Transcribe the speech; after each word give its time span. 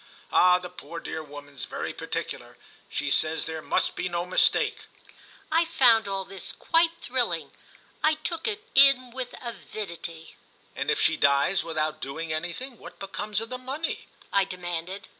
Ah 0.31 0.57
the 0.57 0.67
poor 0.67 0.99
dear 0.99 1.21
woman's 1.23 1.65
very 1.65 1.93
particular—she 1.93 3.11
says 3.11 3.45
there 3.45 3.61
must 3.61 3.95
be 3.95 4.09
no 4.09 4.25
mistake." 4.25 4.85
I 5.51 5.65
found 5.65 6.07
all 6.07 6.25
this 6.25 6.51
quite 6.53 6.89
thrilling—I 7.01 8.15
took 8.15 8.47
it 8.47 8.63
in 8.73 9.11
with 9.11 9.35
avidity. 9.43 10.35
"And 10.75 10.89
if 10.89 10.99
she 10.99 11.17
dies 11.17 11.63
without 11.63 12.01
doing 12.01 12.33
anything, 12.33 12.79
what 12.79 12.97
becomes 12.97 13.39
of 13.41 13.49
the 13.51 13.59
money?" 13.59 14.07
I 14.33 14.43
demanded. 14.43 15.07